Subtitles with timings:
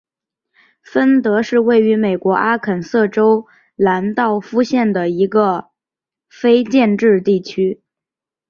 [0.81, 5.69] 芬德是位于美国阿肯色州兰道夫县的一个
[6.27, 7.83] 非建制地区。